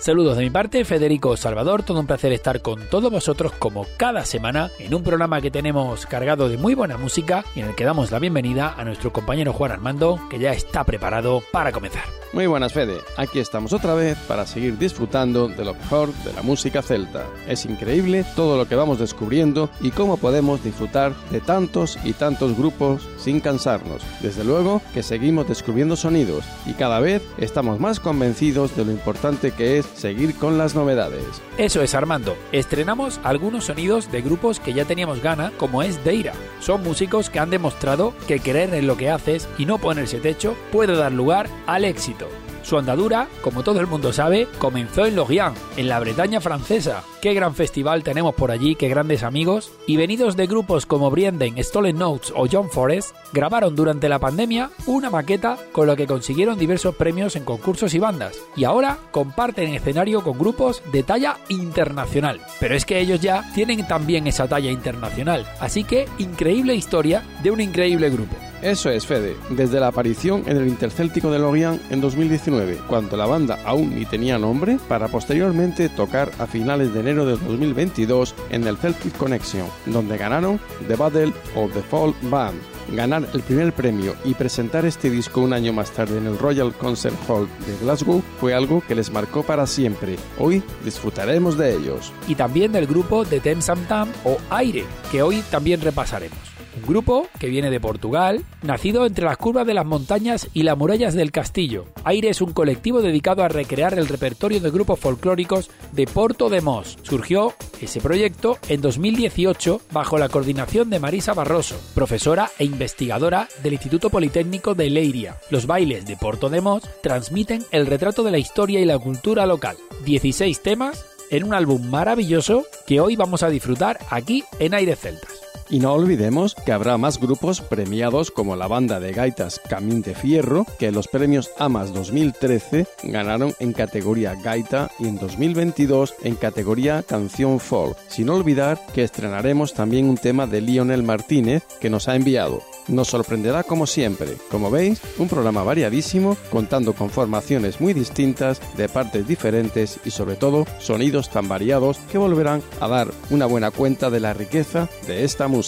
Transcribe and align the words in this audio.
Saludos 0.00 0.38
de 0.38 0.44
mi 0.44 0.50
parte, 0.50 0.86
Federico 0.86 1.36
Salvador, 1.36 1.82
todo 1.82 2.00
un 2.00 2.06
placer 2.06 2.32
estar 2.32 2.62
con 2.62 2.88
todos 2.88 3.12
vosotros 3.12 3.52
como 3.52 3.86
cada 3.98 4.24
semana 4.24 4.70
en 4.78 4.94
un 4.94 5.02
programa 5.02 5.42
que 5.42 5.50
tenemos 5.50 6.06
cargado 6.06 6.48
de 6.48 6.56
muy 6.56 6.74
buena 6.74 6.96
música 6.96 7.44
y 7.54 7.60
en 7.60 7.66
el 7.68 7.74
que 7.74 7.84
damos 7.84 8.10
la 8.10 8.18
bienvenida 8.18 8.74
a 8.78 8.84
nuestro 8.84 9.12
compañero 9.12 9.52
Juan 9.52 9.72
Armando, 9.72 10.18
que 10.30 10.38
ya 10.38 10.52
está 10.52 10.84
preparado 10.84 11.42
para 11.52 11.70
comenzar. 11.70 12.04
Muy 12.32 12.46
buenas 12.46 12.72
Fede, 12.72 12.96
aquí 13.18 13.40
estamos 13.40 13.74
otra 13.74 13.92
vez 13.92 14.16
para 14.26 14.46
seguir 14.46 14.78
disfrutando 14.78 15.48
de 15.48 15.66
lo 15.66 15.74
mejor 15.74 16.14
de 16.24 16.32
la 16.32 16.40
música 16.40 16.80
celta. 16.80 17.26
Es 17.46 17.66
increíble 17.66 18.24
todo 18.34 18.56
lo 18.56 18.66
que 18.66 18.76
vamos 18.76 19.00
descubriendo 19.00 19.68
y 19.82 19.90
cómo 19.90 20.16
podemos 20.16 20.64
disfrutar 20.64 21.12
de 21.30 21.40
tantos 21.40 21.98
y 22.04 22.14
tantos 22.14 22.56
grupos 22.56 23.06
sin 23.20 23.40
cansarnos. 23.40 24.02
Desde 24.20 24.44
luego 24.44 24.82
que 24.94 25.02
seguimos 25.02 25.48
descubriendo 25.48 25.96
sonidos 25.96 26.44
y 26.66 26.72
cada 26.72 27.00
vez 27.00 27.22
estamos 27.38 27.78
más 27.78 28.00
convencidos 28.00 28.74
de 28.76 28.84
lo 28.84 28.90
importante 28.90 29.52
que 29.52 29.78
es 29.78 29.86
seguir 29.86 30.36
con 30.36 30.58
las 30.58 30.74
novedades. 30.74 31.24
Eso 31.58 31.82
es 31.82 31.94
Armando, 31.94 32.36
estrenamos 32.52 33.20
algunos 33.22 33.64
sonidos 33.64 34.10
de 34.10 34.22
grupos 34.22 34.60
que 34.60 34.72
ya 34.72 34.84
teníamos 34.84 35.22
gana 35.22 35.52
como 35.58 35.82
es 35.82 36.02
Deira. 36.04 36.32
Son 36.60 36.82
músicos 36.82 37.30
que 37.30 37.38
han 37.38 37.50
demostrado 37.50 38.14
que 38.26 38.40
creer 38.40 38.74
en 38.74 38.86
lo 38.86 38.96
que 38.96 39.10
haces 39.10 39.48
y 39.58 39.66
no 39.66 39.78
ponerse 39.78 40.20
techo 40.20 40.56
puede 40.72 40.96
dar 40.96 41.12
lugar 41.12 41.48
al 41.66 41.84
éxito. 41.84 42.28
Su 42.70 42.78
andadura, 42.78 43.26
como 43.42 43.64
todo 43.64 43.80
el 43.80 43.88
mundo 43.88 44.12
sabe, 44.12 44.46
comenzó 44.58 45.04
en 45.04 45.16
Lorient, 45.16 45.56
en 45.76 45.88
la 45.88 45.98
Bretaña 45.98 46.40
francesa. 46.40 47.02
Qué 47.20 47.34
gran 47.34 47.56
festival 47.56 48.04
tenemos 48.04 48.32
por 48.32 48.52
allí, 48.52 48.76
qué 48.76 48.88
grandes 48.88 49.24
amigos. 49.24 49.72
Y 49.88 49.96
venidos 49.96 50.36
de 50.36 50.46
grupos 50.46 50.86
como 50.86 51.10
Brienden, 51.10 51.60
Stolen 51.60 51.98
Notes 51.98 52.32
o 52.36 52.46
John 52.48 52.70
Forest, 52.70 53.16
grabaron 53.32 53.74
durante 53.74 54.08
la 54.08 54.20
pandemia 54.20 54.70
una 54.86 55.10
maqueta 55.10 55.58
con 55.72 55.88
la 55.88 55.96
que 55.96 56.06
consiguieron 56.06 56.60
diversos 56.60 56.94
premios 56.94 57.34
en 57.34 57.44
concursos 57.44 57.92
y 57.94 57.98
bandas. 57.98 58.38
Y 58.54 58.62
ahora 58.62 58.98
comparten 59.10 59.74
escenario 59.74 60.22
con 60.22 60.38
grupos 60.38 60.80
de 60.92 61.02
talla 61.02 61.38
internacional. 61.48 62.40
Pero 62.60 62.76
es 62.76 62.84
que 62.84 63.00
ellos 63.00 63.18
ya 63.20 63.50
tienen 63.52 63.84
también 63.88 64.28
esa 64.28 64.46
talla 64.46 64.70
internacional. 64.70 65.44
Así 65.58 65.82
que 65.82 66.06
increíble 66.18 66.76
historia 66.76 67.24
de 67.42 67.50
un 67.50 67.60
increíble 67.60 68.10
grupo. 68.10 68.36
Eso 68.62 68.90
es, 68.90 69.06
Fede, 69.06 69.36
desde 69.48 69.80
la 69.80 69.86
aparición 69.86 70.42
en 70.46 70.58
el 70.58 70.68
Intercéltico 70.68 71.30
de 71.30 71.38
Lorient 71.38 71.80
en 71.90 72.02
2019, 72.02 72.80
cuando 72.88 73.16
la 73.16 73.24
banda 73.24 73.58
aún 73.64 73.94
ni 73.94 74.04
tenía 74.04 74.38
nombre, 74.38 74.78
para 74.86 75.08
posteriormente 75.08 75.88
tocar 75.88 76.30
a 76.38 76.46
finales 76.46 76.92
de 76.92 77.00
enero 77.00 77.24
de 77.24 77.38
2022 77.38 78.34
en 78.50 78.66
el 78.66 78.76
Celtic 78.76 79.16
Connection, 79.16 79.66
donde 79.86 80.18
ganaron 80.18 80.60
The 80.88 80.96
Battle 80.96 81.32
of 81.56 81.72
the 81.72 81.80
Fall 81.80 82.14
Band. 82.24 82.58
Ganar 82.94 83.26
el 83.32 83.40
primer 83.40 83.72
premio 83.72 84.14
y 84.24 84.34
presentar 84.34 84.84
este 84.84 85.08
disco 85.08 85.40
un 85.40 85.54
año 85.54 85.72
más 85.72 85.92
tarde 85.92 86.18
en 86.18 86.26
el 86.26 86.36
Royal 86.36 86.74
Concert 86.74 87.16
Hall 87.28 87.48
de 87.66 87.78
Glasgow 87.82 88.22
fue 88.40 88.52
algo 88.52 88.82
que 88.86 88.94
les 88.94 89.10
marcó 89.10 89.42
para 89.42 89.66
siempre. 89.66 90.16
Hoy 90.38 90.62
disfrutaremos 90.84 91.56
de 91.56 91.76
ellos. 91.76 92.12
Y 92.28 92.34
también 92.34 92.72
del 92.72 92.86
grupo 92.86 93.24
de 93.24 93.40
Tem 93.40 93.62
Sam 93.62 93.86
Tam 93.86 94.08
o 94.24 94.36
Aire, 94.50 94.84
que 95.10 95.22
hoy 95.22 95.42
también 95.50 95.80
repasaremos 95.80 96.59
un 96.80 96.86
grupo 96.86 97.26
que 97.38 97.48
viene 97.48 97.70
de 97.70 97.80
Portugal, 97.80 98.44
nacido 98.62 99.06
entre 99.06 99.24
las 99.24 99.36
curvas 99.36 99.66
de 99.66 99.74
las 99.74 99.86
montañas 99.86 100.48
y 100.54 100.62
las 100.62 100.76
murallas 100.76 101.14
del 101.14 101.30
castillo. 101.30 101.86
Aire 102.04 102.30
es 102.30 102.40
un 102.40 102.52
colectivo 102.52 103.02
dedicado 103.02 103.42
a 103.42 103.48
recrear 103.48 103.98
el 103.98 104.08
repertorio 104.08 104.60
de 104.60 104.70
grupos 104.70 104.98
folclóricos 104.98 105.70
de 105.92 106.06
Porto 106.06 106.48
de 106.48 106.60
Mos. 106.60 106.98
Surgió 107.02 107.54
ese 107.80 108.00
proyecto 108.00 108.58
en 108.68 108.80
2018 108.80 109.80
bajo 109.92 110.18
la 110.18 110.28
coordinación 110.28 110.90
de 110.90 111.00
Marisa 111.00 111.34
Barroso, 111.34 111.76
profesora 111.94 112.50
e 112.58 112.64
investigadora 112.64 113.48
del 113.62 113.74
Instituto 113.74 114.10
Politécnico 114.10 114.74
de 114.74 114.90
Leiria. 114.90 115.36
Los 115.50 115.66
bailes 115.66 116.06
de 116.06 116.16
Porto 116.16 116.48
de 116.48 116.60
Mos 116.60 116.82
transmiten 117.02 117.64
el 117.70 117.86
retrato 117.86 118.22
de 118.22 118.30
la 118.30 118.38
historia 118.38 118.80
y 118.80 118.84
la 118.84 118.98
cultura 118.98 119.46
local. 119.46 119.76
16 120.04 120.62
temas 120.62 121.06
en 121.30 121.44
un 121.44 121.54
álbum 121.54 121.88
maravilloso 121.88 122.64
que 122.86 123.00
hoy 123.00 123.16
vamos 123.16 123.42
a 123.42 123.50
disfrutar 123.50 123.98
aquí 124.10 124.44
en 124.58 124.74
Aire 124.74 124.96
Celtas. 124.96 125.39
Y 125.70 125.78
no 125.78 125.92
olvidemos 125.92 126.56
que 126.56 126.72
habrá 126.72 126.98
más 126.98 127.20
grupos 127.20 127.60
premiados 127.60 128.32
como 128.32 128.56
la 128.56 128.66
banda 128.66 128.98
de 128.98 129.12
gaitas 129.12 129.60
Camín 129.68 130.02
de 130.02 130.16
Fierro, 130.16 130.66
que 130.80 130.90
los 130.90 131.06
premios 131.06 131.52
AMAS 131.58 131.94
2013 131.94 132.88
ganaron 133.04 133.54
en 133.60 133.72
categoría 133.72 134.34
gaita 134.34 134.90
y 134.98 135.06
en 135.06 135.16
2022 135.18 136.14
en 136.24 136.34
categoría 136.34 137.04
canción 137.04 137.60
folk. 137.60 137.96
Sin 138.08 138.30
olvidar 138.30 138.80
que 138.92 139.04
estrenaremos 139.04 139.72
también 139.72 140.08
un 140.08 140.16
tema 140.16 140.48
de 140.48 140.60
Lionel 140.60 141.04
Martínez 141.04 141.62
que 141.80 141.88
nos 141.88 142.08
ha 142.08 142.16
enviado. 142.16 142.62
Nos 142.88 143.06
sorprenderá 143.06 143.62
como 143.62 143.86
siempre. 143.86 144.36
Como 144.50 144.72
veis, 144.72 145.00
un 145.18 145.28
programa 145.28 145.62
variadísimo, 145.62 146.36
contando 146.50 146.94
con 146.94 147.10
formaciones 147.10 147.80
muy 147.80 147.92
distintas, 147.92 148.60
de 148.76 148.88
partes 148.88 149.28
diferentes 149.28 150.00
y 150.04 150.10
sobre 150.10 150.34
todo 150.34 150.66
sonidos 150.80 151.30
tan 151.30 151.48
variados 151.48 151.98
que 152.10 152.18
volverán 152.18 152.60
a 152.80 152.88
dar 152.88 153.12
una 153.30 153.46
buena 153.46 153.70
cuenta 153.70 154.10
de 154.10 154.18
la 154.18 154.32
riqueza 154.32 154.88
de 155.06 155.22
esta 155.22 155.46
música. 155.46 155.59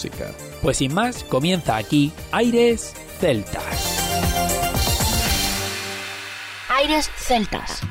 Pues 0.61 0.77
sin 0.77 0.93
más, 0.93 1.23
comienza 1.23 1.77
aquí 1.77 2.11
Aires 2.31 2.93
Celtas. 3.19 3.99
Aires 6.69 7.09
Celtas. 7.15 7.81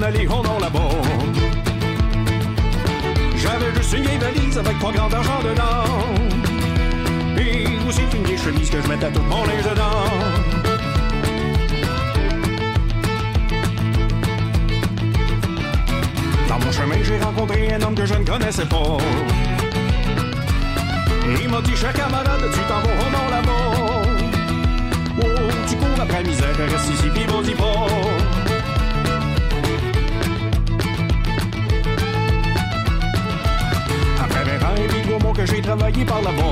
Au 0.00 0.42
nord 0.42 0.60
là-bas. 0.60 0.78
J'avais 3.36 3.74
juste 3.74 3.92
une 3.94 4.02
vieille 4.04 4.18
valise 4.18 4.56
avec 4.56 4.78
pas 4.78 4.92
grand 4.92 5.12
argent 5.12 5.40
dedans. 5.42 5.84
Et 7.36 7.66
aussi 7.86 8.02
une 8.14 8.22
vieille 8.24 8.38
chemise 8.38 8.70
que 8.70 8.80
je 8.80 8.88
mettais 8.88 9.10
tout 9.10 9.20
mon 9.22 9.44
linge 9.44 9.64
dedans. 9.64 10.04
Dans 16.48 16.58
mon 16.64 16.72
chemin, 16.72 17.02
j'ai 17.02 17.18
rencontré 17.18 17.74
un 17.74 17.82
homme 17.82 17.94
que 17.96 18.06
je 18.06 18.14
ne 18.14 18.24
connaissais 18.24 18.66
pas. 18.66 18.98
Il 21.40 21.48
m'a 21.48 21.60
dit, 21.60 21.76
cher 21.76 21.92
camarade, 21.92 22.44
tu 22.52 22.60
t'en 22.60 22.80
vas 22.80 22.94
au 23.04 23.10
nord 23.10 23.30
là-bas. 23.30 24.02
Oh, 25.22 25.26
tu 25.68 25.76
cours 25.76 26.00
après 26.00 26.22
misère, 26.22 26.56
reste 26.56 26.90
ici, 26.92 27.10
pis 27.12 27.24
vas-y 27.24 27.54
pas. 27.54 28.47
Que 35.38 35.46
j'ai 35.46 35.62
travaillé 35.62 36.04
par 36.04 36.20
là-bas. 36.20 36.42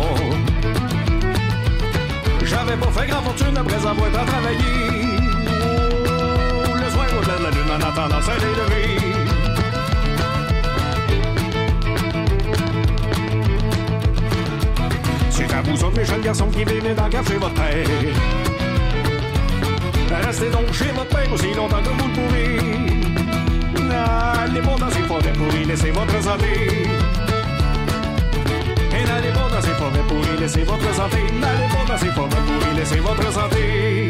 J'avais 2.44 2.76
pas 2.76 2.86
fait 2.86 3.08
grand 3.08 3.22
fortune 3.22 3.56
après 3.56 3.84
avoir 3.84 4.26
travaillé. 4.26 4.58
Oh, 6.68 6.74
le 6.74 6.90
soir 6.90 7.06
au-delà 7.18 7.36
de 7.36 7.42
la 7.42 7.50
lune 7.50 7.70
en 7.72 7.80
attendant 7.88 8.22
ça 8.22 8.32
les. 8.38 8.54
C'est 15.30 15.52
à 15.52 15.62
vous 15.62 15.84
autres, 15.84 15.96
mes 15.96 16.04
jeunes 16.04 16.20
garçons, 16.20 16.46
qui 16.46 16.62
venez 16.62 16.94
café 17.10 17.34
votre 17.38 17.54
père. 17.54 17.88
Restez 20.26 20.50
donc 20.50 20.72
chez 20.72 20.92
votre 20.92 21.08
père 21.08 21.32
aussi 21.32 21.52
longtemps 21.54 21.82
que 21.82 21.88
vous 21.88 22.08
le 22.08 22.14
pourrez. 22.14 22.58
N'allez 23.88 24.60
pas 24.60 24.76
dans 24.78 24.90
ces 24.90 25.02
forêts 25.02 25.32
pour 25.32 25.52
y 25.56 25.64
laisser 25.64 25.90
votre 25.90 26.22
santé. 26.22 26.86
Forêts 30.36 30.44
pour 30.44 30.44
y 30.44 30.44
laisser 30.44 30.64
votre 30.64 30.94
santé. 30.94 31.16
N'allez 31.40 31.68
pas 31.68 31.96
forêts 31.96 32.12
pour 32.14 32.28
votre. 33.22 34.05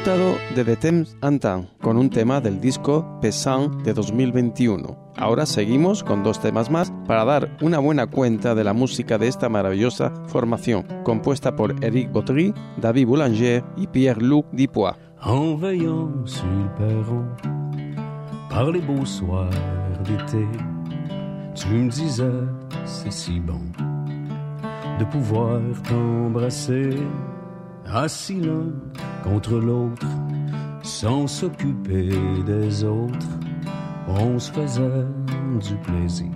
Disfrutado 0.00 0.38
de 0.54 0.64
The 0.64 0.76
Thames 0.76 1.16
Antan 1.20 1.68
con 1.82 1.98
un 1.98 2.08
tema 2.08 2.40
del 2.40 2.58
disco 2.58 3.18
Pesant 3.20 3.82
de 3.82 3.92
2021. 3.92 5.12
Ahora 5.16 5.44
seguimos 5.44 6.02
con 6.02 6.22
dos 6.22 6.40
temas 6.40 6.70
más 6.70 6.90
para 7.06 7.24
dar 7.26 7.54
una 7.60 7.78
buena 7.78 8.06
cuenta 8.06 8.54
de 8.54 8.64
la 8.64 8.72
música 8.72 9.18
de 9.18 9.28
esta 9.28 9.50
maravillosa 9.50 10.10
formación, 10.26 10.86
compuesta 11.04 11.54
por 11.54 11.84
Eric 11.84 12.12
Baudry, 12.12 12.54
David 12.78 13.08
Boulanger 13.08 13.62
y 13.76 13.86
Pierre-Luc 13.88 14.46
Dipois. 14.52 14.96
En 15.22 15.58
veillant 15.58 16.10
sur 16.24 16.46
le 16.46 16.74
perron, 16.78 17.26
par 18.48 18.70
les 18.70 18.80
beaux 18.80 19.04
soirs 19.04 19.50
d'été, 20.04 20.46
tu 21.54 21.68
me 21.68 21.90
disais, 21.90 22.24
c'est 22.86 23.12
si 23.12 23.38
bon 23.38 23.60
de 24.98 25.04
pouvoir 25.04 25.60
t'embrasser, 25.82 26.96
assis 27.92 28.40
l'un 28.40 28.72
contre 29.22 29.58
l'autre, 29.58 30.06
sans 30.82 31.26
s'occuper 31.26 32.10
des 32.46 32.84
autres. 32.84 33.26
On 34.08 34.38
se 34.38 34.50
faisait 34.52 35.06
du 35.60 35.74
plaisir 35.76 36.30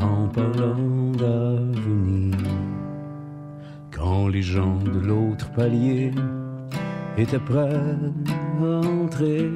en 0.00 0.28
parlant 0.28 1.12
d'avenir. 1.18 2.36
Quand 3.90 4.28
les 4.28 4.42
gens 4.42 4.78
de 4.78 4.98
l'autre 5.00 5.50
palier 5.52 6.12
étaient 7.16 7.38
prêts 7.38 7.80
à 8.60 8.86
entrer, 8.86 9.50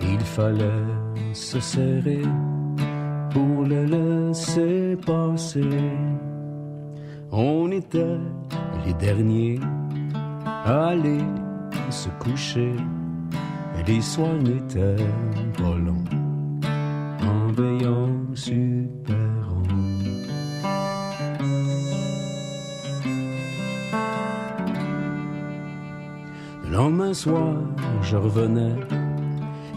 il 0.00 0.20
fallait 0.20 0.86
se 1.32 1.60
serrer 1.60 2.22
pour 3.30 3.64
les 3.64 3.86
laisser 3.86 4.96
passer. 5.04 5.90
On 7.30 7.70
était 7.70 8.18
les 8.86 8.94
derniers 8.94 9.60
aller 10.64 11.24
se 11.90 12.08
coucher. 12.20 12.74
Et 13.78 13.82
les 13.84 14.00
soirs 14.00 14.34
n'étaient 14.34 14.96
pas 15.56 15.76
en 17.26 17.52
veillant 17.52 18.10
super 18.34 19.16
Le 26.64 26.76
lendemain 26.76 27.14
soir, 27.14 27.56
je 28.02 28.16
revenais 28.16 28.76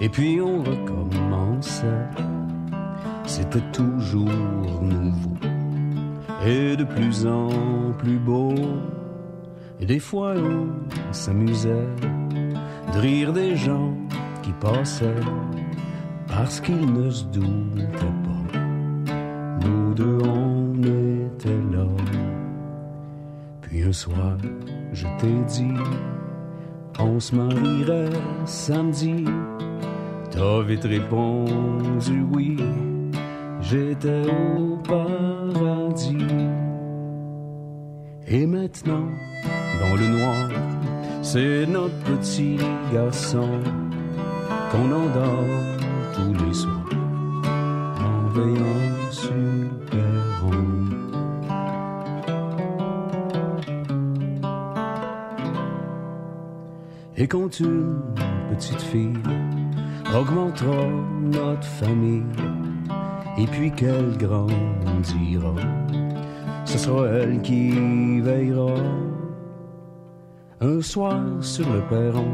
et 0.01 0.10
puis 0.10 0.42
on 0.42 0.60
recommençait. 0.60 1.86
C'était 3.25 3.63
toujours 3.72 4.30
nouveau 4.81 5.36
et 6.45 6.75
de 6.75 6.84
plus 6.84 7.25
en 7.25 7.94
plus 7.98 8.18
beau. 8.18 8.54
Et 9.81 9.86
des 9.86 10.00
fois 10.00 10.36
on 10.38 11.13
s'amusait 11.13 11.88
de 12.94 13.00
rire 13.00 13.33
des 13.33 13.56
gens 13.56 13.94
qui 14.44 14.51
passaient 14.54 15.25
parce 16.28 16.62
qu'ils 16.62 16.94
ne 16.94 17.10
se 17.10 17.25
doutaient 17.25 18.18
pas. 18.24 18.60
Nous 19.66 19.94
deux 19.95 20.19
on 20.24 20.74
était 20.83 21.50
là. 21.74 21.88
Puis 23.62 23.83
un 23.83 23.92
soir, 23.92 24.38
je 24.94 25.07
t'ai 25.19 25.33
dit, 25.48 25.74
on 27.00 27.19
se 27.19 27.36
marierait 27.36 28.10
samedi. 28.45 29.25
T'as 30.30 30.62
vite 30.62 30.84
répondu 30.84 32.24
oui, 32.31 32.57
j'étais 33.62 34.24
au 34.60 34.77
paradis. 34.77 36.18
Et 38.27 38.45
maintenant, 38.45 39.08
dans 39.82 39.96
le 39.96 40.08
noir, 40.08 40.50
c'est 41.22 41.66
notre 41.66 41.98
petit 42.04 42.58
garçon 42.94 43.50
qu'on 44.72 44.92
endort 44.92 45.58
tous 46.14 46.46
les 46.46 46.54
soirs 46.54 46.90
en 48.00 48.30
veillant 48.30 49.12
sur. 49.12 49.52
Et 57.22 57.28
quand 57.28 57.60
une 57.60 58.00
petite 58.50 58.82
fille 58.82 59.14
augmentera 60.18 60.88
notre 61.22 61.64
famille, 61.64 62.24
et 63.38 63.46
puis 63.46 63.72
qu'elle 63.72 64.18
grandira, 64.18 65.54
ce 66.66 66.80
sera 66.80 67.06
elle 67.10 67.40
qui 67.44 68.22
veillera 68.22 68.74
un 70.62 70.82
soir 70.82 71.20
sur 71.41 71.68
le 71.72 71.82
perron 71.89 72.32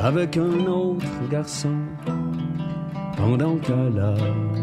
avec 0.00 0.36
un 0.36 0.66
autre 0.66 1.28
garçon 1.30 1.76
pendant 3.16 3.56
qu'à 3.56 3.88
la 3.94 4.14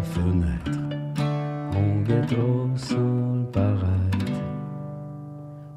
fenêtre 0.04 0.76
on 1.76 2.02
guettera 2.02 2.68
sans 2.76 3.36
le 3.36 3.46
paraître. 3.52 4.42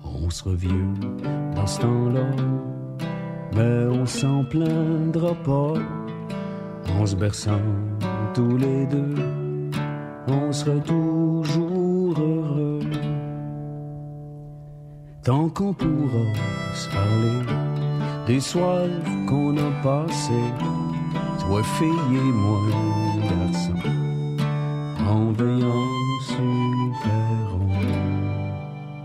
On 0.04 0.30
sera 0.30 0.54
vieux 0.54 0.92
dans 1.54 1.66
ce 1.66 1.80
temps-là, 1.80 2.26
mais 3.54 3.86
on 3.86 4.06
s'en 4.06 4.44
plaindra 4.44 5.34
pas 5.34 5.74
en 6.98 7.06
se 7.06 7.16
berçant 7.16 7.60
tous 8.34 8.56
les 8.56 8.86
deux. 8.86 9.14
On 10.28 10.52
sera 10.52 10.78
toujours 10.80 11.27
tant 15.28 15.50
qu'on 15.50 15.74
pourra 15.74 16.24
se 16.74 16.88
parler 16.88 17.44
des 18.26 18.40
soirs 18.40 18.88
qu'on 19.28 19.54
a 19.58 19.70
passés, 19.82 20.48
toi 21.40 21.62
fille 21.76 22.16
et 22.16 22.32
moi 22.32 22.62
garçon, 23.28 23.78
en 25.06 25.32
veillant 25.32 25.90
sur 26.28 26.92
perron. 27.02 27.68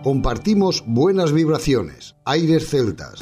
Compartimos 0.05 0.81
buenas 0.87 1.33
vibraciones, 1.33 2.15
aires 2.25 2.61
celtas. 2.61 3.19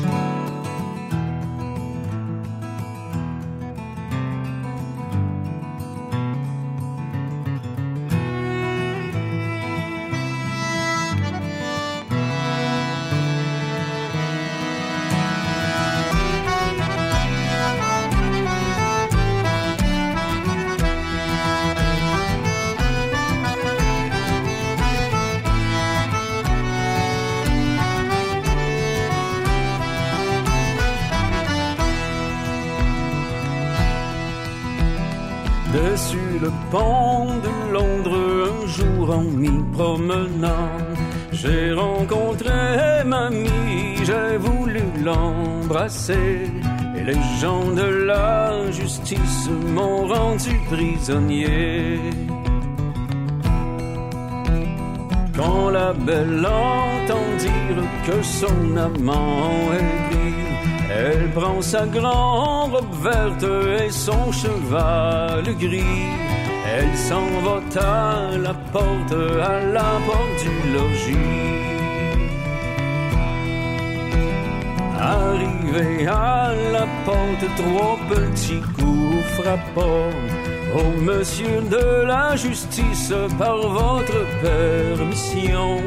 M'ont 49.49 50.07
rendu 50.07 50.51
prisonnier. 50.69 51.99
Quand 55.35 55.69
la 55.69 55.93
belle 55.93 56.45
entend 56.45 57.29
dire 57.39 57.83
que 58.05 58.21
son 58.21 58.77
amant 58.77 59.71
est 59.73 60.09
pris, 60.09 60.41
elle 60.89 61.29
prend 61.31 61.61
sa 61.61 61.85
grande 61.87 62.73
robe 62.73 62.95
verte 63.01 63.45
et 63.81 63.89
son 63.89 64.31
cheval 64.31 65.43
gris. 65.59 66.05
Elle 66.73 66.95
s'en 66.95 67.27
va 67.45 67.57
à 67.81 68.37
la 68.37 68.53
porte, 68.73 69.13
à 69.51 69.59
la 69.77 69.91
porte 70.05 70.43
du 70.43 70.73
logis. 70.73 71.51
Arrivé 74.99 76.07
à 76.07 76.51
la 76.71 76.85
porte, 77.05 77.45
trois 77.57 77.97
petits 78.09 78.61
coups 78.75 78.80
frappants. 79.41 80.13
Oh 80.75 80.91
monsieur 80.99 81.61
de 81.69 82.05
la 82.05 82.35
justice, 82.35 83.13
par 83.37 83.57
votre 83.57 84.19
permission, 84.41 85.81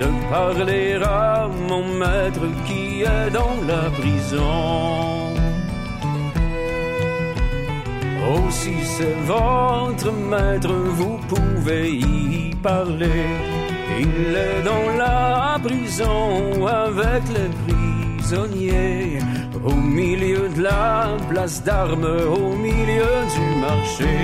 de 0.00 0.08
parler 0.30 0.98
à 1.02 1.48
mon 1.68 1.84
maître 2.02 2.46
qui 2.66 3.02
est 3.02 3.30
dans 3.30 3.56
la 3.66 3.84
prison. 4.00 5.34
Oh, 8.30 8.50
si 8.50 8.74
c'est 8.84 9.18
votre 9.24 10.12
maître, 10.12 10.72
vous 10.98 11.18
pouvez 11.28 11.90
y 11.92 12.54
parler. 12.62 13.24
Il 13.98 14.36
est 14.36 14.62
dans 14.62 14.96
la 14.98 15.58
prison 15.62 16.66
avec 16.66 17.22
les 17.36 17.50
prisonniers, 17.64 19.18
au 19.64 19.74
milieu 19.74 20.48
de 20.48 20.62
la 20.62 21.16
place 21.28 21.62
d'armes, 21.62 22.04
au 22.04 22.54
milieu 22.56 23.12
du 23.34 23.60
marché. 23.60 24.16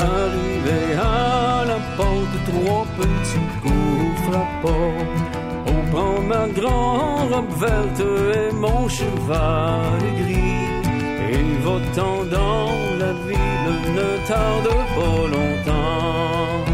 Arrivé 0.00 0.94
à 0.98 1.64
la 1.66 1.78
porte, 1.96 2.36
trois 2.46 2.86
petits 2.98 3.48
coups 3.62 4.20
frappants. 4.26 5.25
Ma 6.46 6.52
grande 6.52 7.32
robe 7.32 7.54
verte 7.58 8.02
et 8.34 8.52
mon 8.54 8.88
cheval 8.88 10.00
gris. 10.18 10.66
Et 11.32 11.58
votant 11.62 12.24
dans 12.30 12.70
la 12.98 13.12
ville 13.26 13.74
ne 13.98 14.26
tarde 14.28 14.68
pas 14.96 15.22
longtemps. 15.34 16.64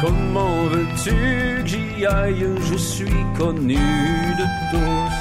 Comment 0.00 0.64
veux-tu 0.70 1.62
que 1.62 1.66
j'y 1.66 2.06
aille? 2.06 2.46
Je 2.70 2.76
suis 2.76 3.24
connu 3.36 3.74
de 4.40 4.46
tous. 4.70 5.16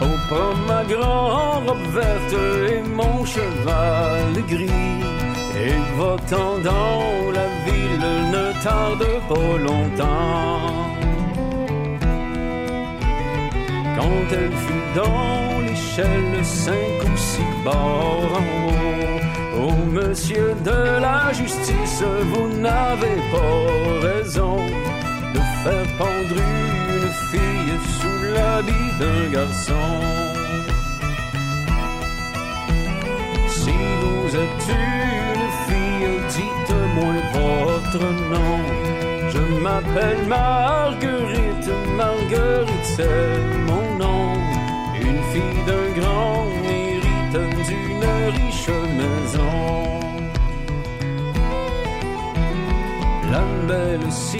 On 0.00 0.14
prend 0.28 0.54
ma 0.66 0.82
grande 0.84 1.68
robe 1.68 1.88
verte 1.92 2.36
et 2.70 2.82
mon 2.88 3.24
cheval 3.24 4.32
gris. 4.48 5.04
Et 5.64 5.96
votant 5.96 6.58
dans 6.64 7.30
la 7.32 7.46
ville 7.66 8.30
ne 8.32 8.62
tarde 8.62 9.06
pas 9.28 9.58
longtemps. 9.58 11.03
Quand 13.96 14.26
elle 14.32 14.52
fut 14.52 14.88
dans 14.94 15.60
l'échelle, 15.60 16.44
cinq 16.44 16.96
ou 17.04 17.16
six 17.16 17.52
bords 17.64 18.32
en 18.38 18.66
haut. 18.66 19.20
Oh 19.56 19.72
monsieur 19.90 20.54
de 20.64 21.00
la 21.00 21.32
justice, 21.32 22.02
vous 22.32 22.48
n'avez 22.60 23.18
pas 23.32 24.08
raison 24.08 24.56
de 25.34 25.40
faire 25.62 25.88
pendre 25.96 26.36
une 26.96 27.10
fille 27.30 27.78
sous 27.98 28.18
l'habit 28.34 28.90
d'un 29.00 29.30
garçon. 29.32 29.86
Si 33.48 33.76
vous 34.00 34.36
êtes 34.44 34.66
une 34.68 35.48
fille, 35.66 36.18
dites-moi 36.36 37.14
votre 37.32 38.04
nom. 38.32 38.58
Je 39.30 39.60
m'appelle 39.62 40.26
Marguerite, 40.26 41.70
Marguerite 41.96 43.63
belle 53.66 54.10
s'y 54.10 54.38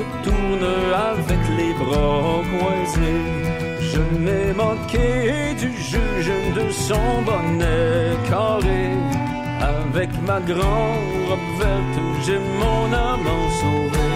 retourne 0.00 0.66
avec 1.12 1.42
les 1.58 1.72
bras 1.74 2.42
croisés. 2.52 3.26
Je 3.92 4.00
m'ai 4.18 4.52
moqué 4.52 5.54
du 5.58 5.70
juge 5.90 6.32
de 6.58 6.70
son 6.70 7.22
bonnet 7.22 8.16
carré. 8.28 8.90
Avec 9.60 10.10
ma 10.26 10.40
grande 10.40 11.12
robe 11.28 11.50
verte, 11.58 11.98
j'ai 12.24 12.40
mon 12.60 12.92
amant 12.92 13.48
sauvé. 13.60 14.15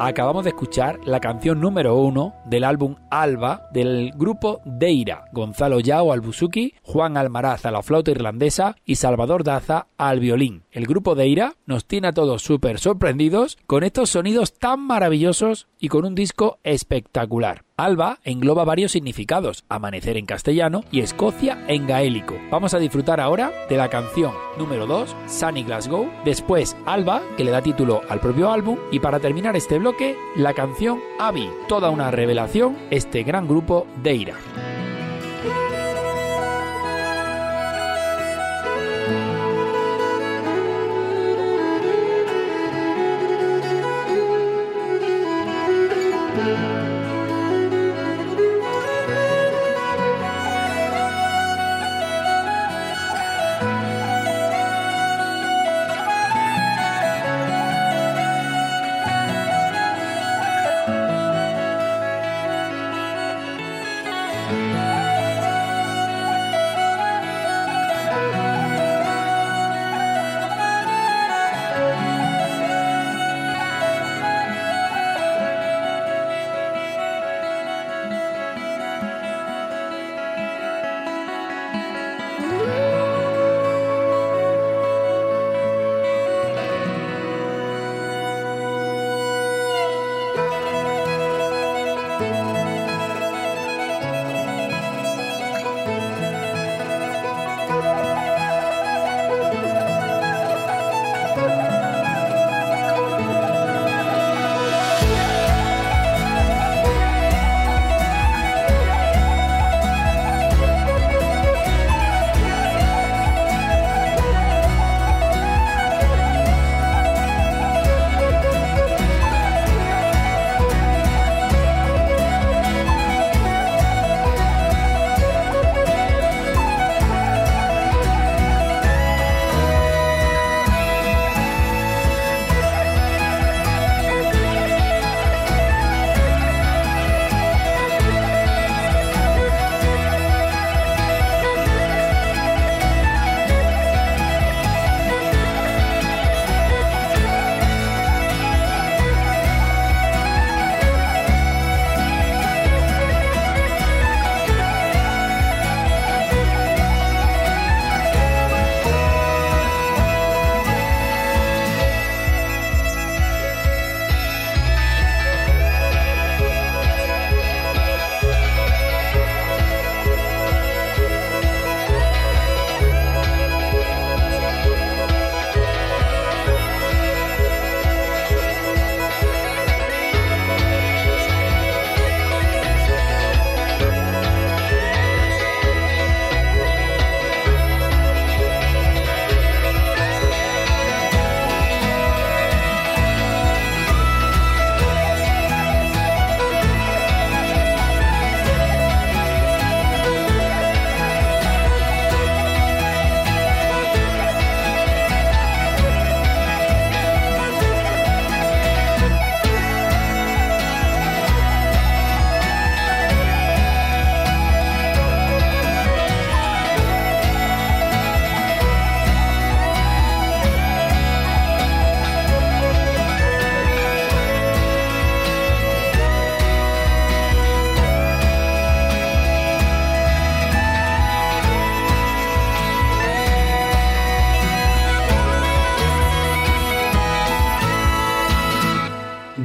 Acabamos 0.00 0.44
de 0.44 0.50
escuchar 0.50 0.98
la 1.04 1.20
canción 1.20 1.60
número 1.60 1.96
uno 1.98 2.32
del 2.50 2.64
álbum 2.64 2.96
Alba 3.10 3.68
del 3.72 4.12
grupo 4.14 4.60
Deira, 4.64 5.24
Gonzalo 5.32 5.80
Yao 5.80 6.12
al 6.12 6.20
busuki, 6.20 6.74
Juan 6.82 7.16
Almaraz 7.16 7.64
a 7.64 7.70
la 7.70 7.82
flauta 7.82 8.10
irlandesa 8.10 8.76
y 8.84 8.96
Salvador 8.96 9.44
Daza 9.44 9.86
al 9.96 10.20
violín. 10.20 10.64
El 10.72 10.86
grupo 10.86 11.14
Deira 11.14 11.54
nos 11.64 11.86
tiene 11.86 12.08
a 12.08 12.12
todos 12.12 12.42
súper 12.42 12.78
sorprendidos 12.78 13.56
con 13.66 13.84
estos 13.84 14.10
sonidos 14.10 14.58
tan 14.58 14.80
maravillosos 14.80 15.68
y 15.78 15.88
con 15.88 16.04
un 16.04 16.14
disco 16.14 16.58
espectacular. 16.64 17.64
Alba 17.76 18.18
engloba 18.24 18.64
varios 18.64 18.92
significados, 18.92 19.64
amanecer 19.70 20.18
en 20.18 20.26
castellano 20.26 20.84
y 20.92 21.00
Escocia 21.00 21.64
en 21.66 21.86
gaélico. 21.86 22.36
Vamos 22.50 22.74
a 22.74 22.78
disfrutar 22.78 23.20
ahora 23.20 23.52
de 23.70 23.78
la 23.78 23.88
canción 23.88 24.34
número 24.58 24.86
2, 24.86 25.16
Sunny 25.26 25.62
Glasgow, 25.62 26.10
después 26.22 26.76
Alba, 26.84 27.22
que 27.38 27.44
le 27.44 27.50
da 27.50 27.62
título 27.62 28.02
al 28.10 28.20
propio 28.20 28.50
álbum, 28.50 28.76
y 28.90 29.00
para 29.00 29.18
terminar 29.18 29.56
este 29.56 29.78
bloque, 29.78 30.14
la 30.36 30.52
canción 30.52 31.00
Abby, 31.18 31.48
toda 31.68 31.88
una 31.88 32.10
revelación, 32.10 32.39
este 32.90 33.22
gran 33.22 33.46
grupo 33.46 33.86
de 34.02 34.14
Ira. 34.14 34.69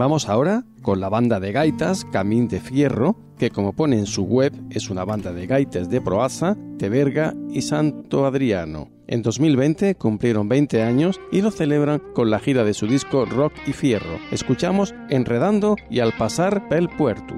Vamos 0.00 0.30
ahora 0.30 0.64
con 0.80 0.98
la 0.98 1.10
banda 1.10 1.40
de 1.40 1.52
gaitas 1.52 2.06
Camín 2.06 2.48
de 2.48 2.58
Fierro, 2.58 3.16
que 3.36 3.50
como 3.50 3.74
pone 3.74 3.98
en 3.98 4.06
su 4.06 4.24
web 4.24 4.50
es 4.70 4.88
una 4.88 5.04
banda 5.04 5.30
de 5.30 5.46
gaitas 5.46 5.90
de 5.90 6.00
Proaza, 6.00 6.56
Teberga 6.78 7.34
y 7.50 7.60
Santo 7.60 8.24
Adriano. 8.24 8.88
En 9.06 9.20
2020 9.20 9.96
cumplieron 9.96 10.48
20 10.48 10.82
años 10.82 11.20
y 11.30 11.42
lo 11.42 11.50
celebran 11.50 12.00
con 12.14 12.30
la 12.30 12.38
gira 12.38 12.64
de 12.64 12.72
su 12.72 12.86
disco 12.86 13.26
Rock 13.26 13.52
y 13.66 13.74
Fierro. 13.74 14.18
Escuchamos 14.30 14.94
Enredando 15.10 15.76
y 15.90 16.00
Al 16.00 16.14
pasar 16.16 16.66
pel 16.70 16.88
puerto. 16.88 17.34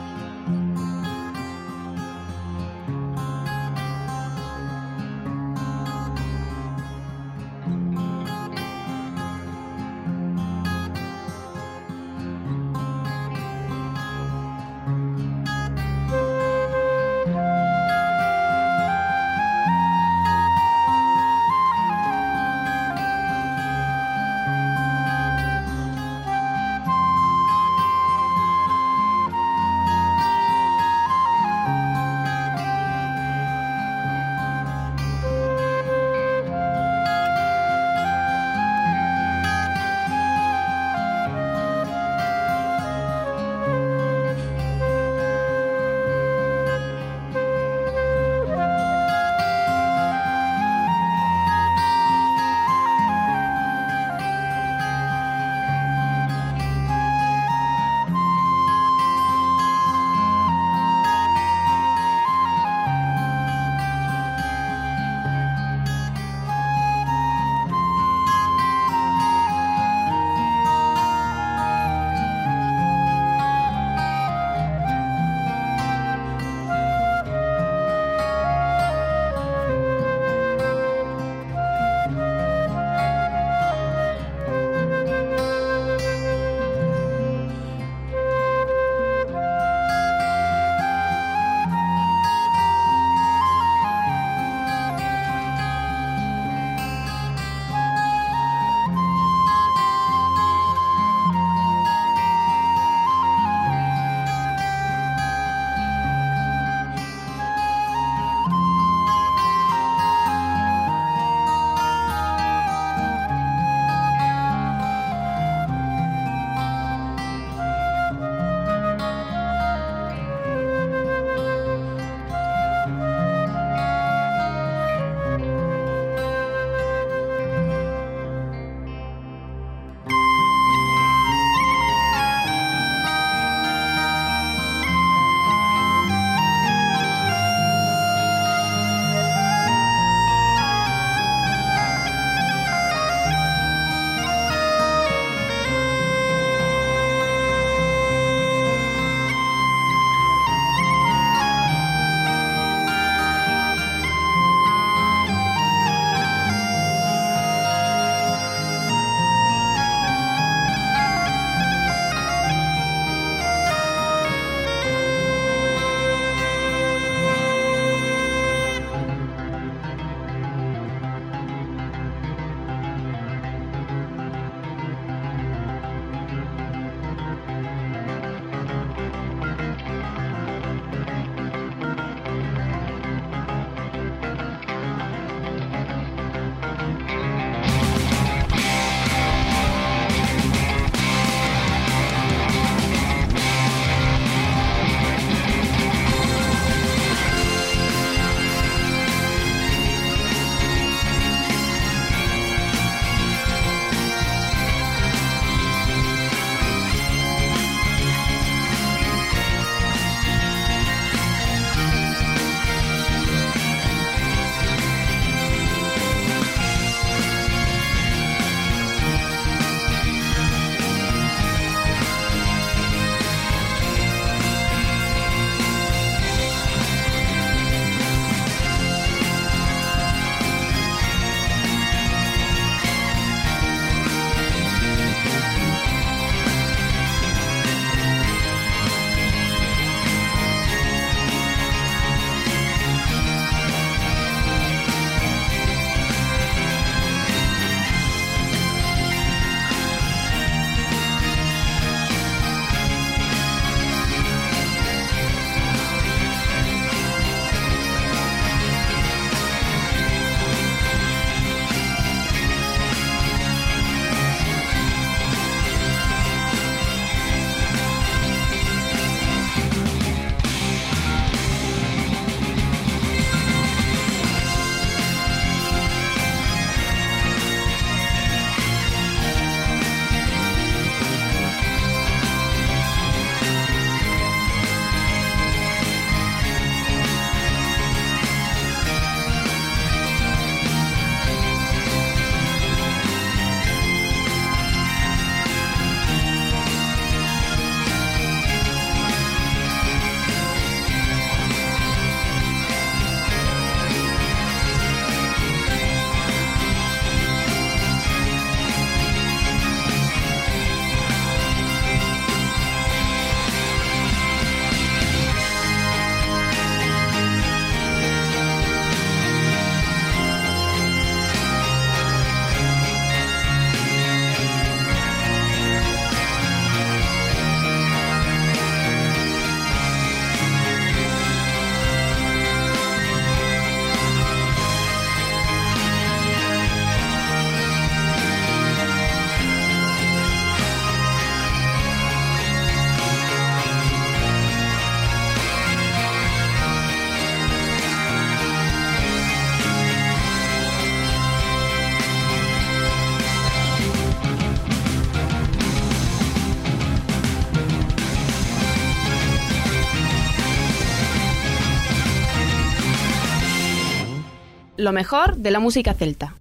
lo 364.84 364.92
mejor 364.92 365.36
de 365.36 365.50
la 365.50 365.58
música 365.58 365.94
celta. 365.94 366.34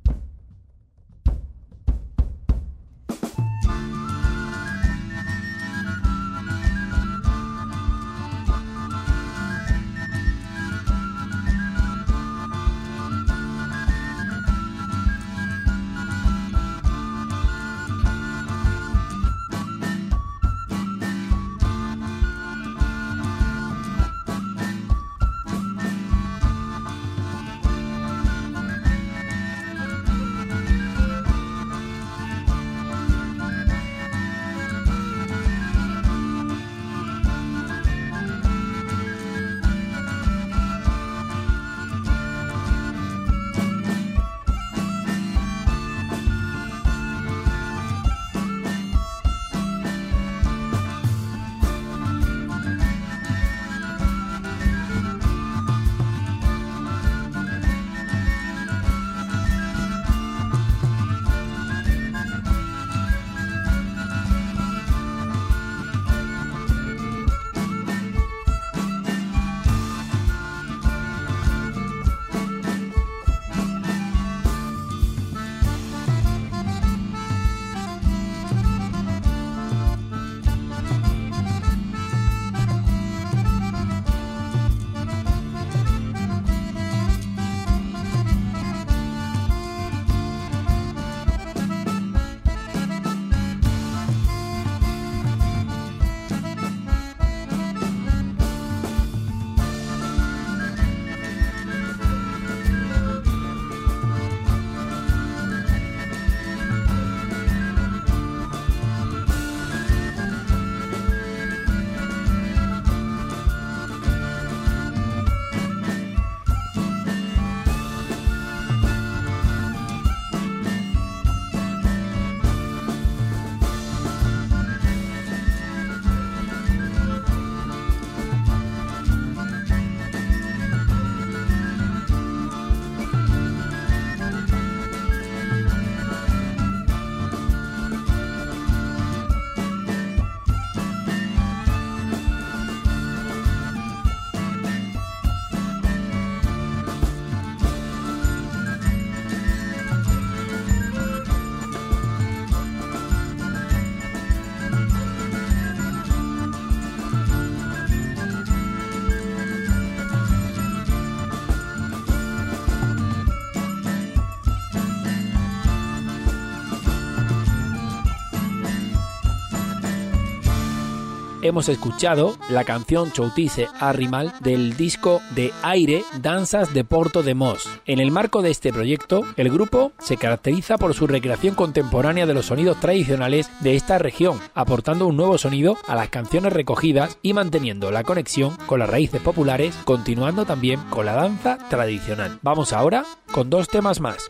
Hemos 171.44 171.70
escuchado 171.70 172.38
la 172.50 172.64
canción 172.64 173.12
Choutice 173.12 173.68
Arrimal 173.80 174.34
del 174.40 174.76
disco 174.76 175.22
de 175.36 175.54
Aire 175.62 176.04
Danzas 176.22 176.74
de 176.74 176.84
Porto 176.84 177.22
de 177.22 177.36
Mos. 177.36 177.70
En 177.86 178.00
el 178.00 178.12
marco 178.12 178.42
de 178.42 178.50
este 178.50 178.74
proyecto, 178.74 179.24
el 179.38 179.50
grupo 179.50 179.92
se 180.00 180.18
caracteriza 180.18 180.78
por 180.78 180.94
su 180.94 181.06
recreación 181.06 181.56
contemporánea 181.56 182.26
de 182.26 182.34
los 182.34 182.48
sonidos 182.48 182.80
tradicionales 182.80 183.50
de 183.60 183.76
esta 183.76 183.98
región, 183.98 184.40
aportando 184.56 185.06
un 185.06 185.18
nuevo 185.18 185.38
sonido 185.38 185.78
a 185.88 185.96
las 185.96 186.10
canciones 186.10 186.54
recogidas 186.54 187.18
y 187.22 187.34
manteniendo 187.34 187.92
la 187.92 188.04
conexión 188.04 188.56
con 188.66 188.80
las 188.80 188.90
raíces 188.90 189.22
populares, 189.22 189.76
continuando 189.84 190.46
también 190.46 190.80
con 190.90 191.06
la 191.06 191.14
danza 191.14 191.58
tradicional. 191.70 192.40
Vamos 192.42 192.74
ahora 192.74 193.06
con 193.32 193.50
dos 193.50 193.68
temas 193.68 194.00
más. 194.00 194.30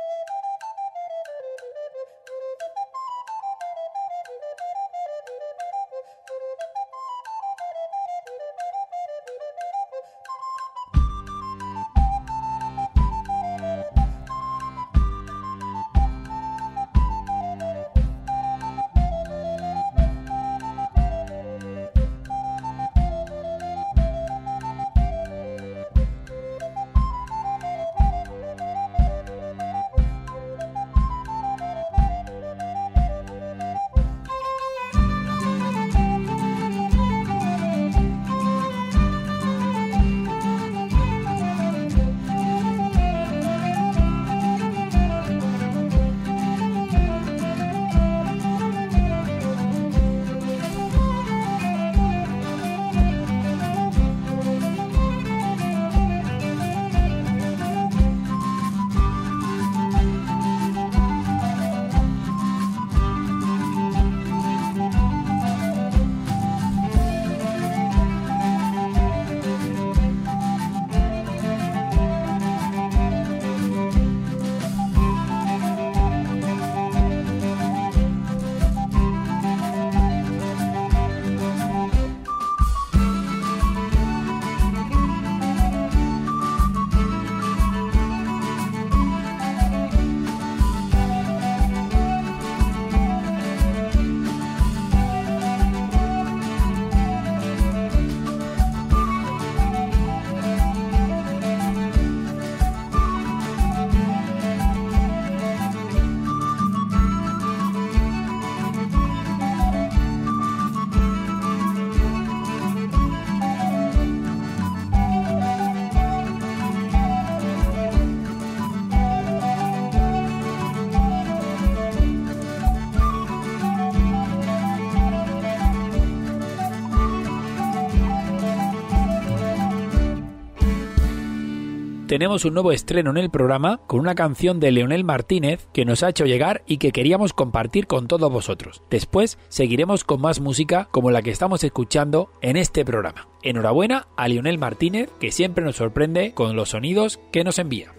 Tenemos 132.21 132.45
un 132.45 132.53
nuevo 132.53 132.71
estreno 132.71 133.09
en 133.09 133.17
el 133.17 133.31
programa 133.31 133.79
con 133.87 133.99
una 133.99 134.13
canción 134.13 134.59
de 134.59 134.71
Leonel 134.71 135.03
Martínez 135.03 135.67
que 135.73 135.85
nos 135.85 136.03
ha 136.03 136.09
hecho 136.09 136.27
llegar 136.27 136.61
y 136.67 136.77
que 136.77 136.91
queríamos 136.91 137.33
compartir 137.33 137.87
con 137.87 138.07
todos 138.07 138.31
vosotros. 138.31 138.83
Después 138.91 139.39
seguiremos 139.49 140.03
con 140.03 140.21
más 140.21 140.39
música 140.39 140.87
como 140.91 141.09
la 141.09 141.23
que 141.23 141.31
estamos 141.31 141.63
escuchando 141.63 142.29
en 142.43 142.57
este 142.57 142.85
programa. 142.85 143.27
Enhorabuena 143.41 144.05
a 144.17 144.27
Leonel 144.27 144.59
Martínez 144.59 145.09
que 145.19 145.31
siempre 145.31 145.65
nos 145.65 145.77
sorprende 145.77 146.35
con 146.35 146.55
los 146.55 146.69
sonidos 146.69 147.19
que 147.31 147.43
nos 147.43 147.57
envía. 147.57 147.91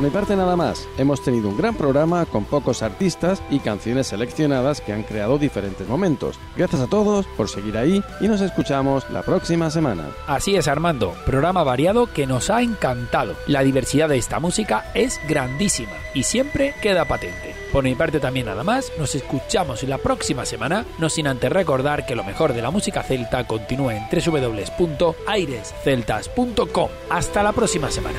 Por 0.00 0.08
mi 0.08 0.14
parte 0.14 0.34
nada 0.34 0.56
más, 0.56 0.88
hemos 0.96 1.20
tenido 1.20 1.50
un 1.50 1.58
gran 1.58 1.74
programa 1.74 2.24
con 2.24 2.46
pocos 2.46 2.82
artistas 2.82 3.42
y 3.50 3.58
canciones 3.58 4.06
seleccionadas 4.06 4.80
que 4.80 4.94
han 4.94 5.02
creado 5.02 5.36
diferentes 5.36 5.86
momentos. 5.86 6.38
Gracias 6.56 6.80
a 6.80 6.86
todos 6.86 7.26
por 7.36 7.50
seguir 7.50 7.76
ahí 7.76 8.02
y 8.18 8.26
nos 8.26 8.40
escuchamos 8.40 9.04
la 9.10 9.20
próxima 9.20 9.68
semana. 9.68 10.08
Así 10.26 10.56
es 10.56 10.68
Armando, 10.68 11.12
programa 11.26 11.64
variado 11.64 12.06
que 12.06 12.26
nos 12.26 12.48
ha 12.48 12.62
encantado. 12.62 13.34
La 13.46 13.60
diversidad 13.60 14.08
de 14.08 14.16
esta 14.16 14.40
música 14.40 14.90
es 14.94 15.20
grandísima 15.28 15.92
y 16.14 16.22
siempre 16.22 16.74
queda 16.80 17.04
patente. 17.04 17.54
Por 17.70 17.84
mi 17.84 17.94
parte 17.94 18.20
también 18.20 18.46
nada 18.46 18.64
más, 18.64 18.90
nos 18.98 19.14
escuchamos 19.14 19.82
la 19.82 19.98
próxima 19.98 20.46
semana, 20.46 20.86
no 20.98 21.10
sin 21.10 21.26
antes 21.26 21.52
recordar 21.52 22.06
que 22.06 22.16
lo 22.16 22.24
mejor 22.24 22.54
de 22.54 22.62
la 22.62 22.70
música 22.70 23.02
celta 23.02 23.46
continúa 23.46 23.94
en 23.94 24.04
www.airesceltas.com. 24.10 26.88
Hasta 27.10 27.42
la 27.42 27.52
próxima 27.52 27.90
semana. 27.90 28.18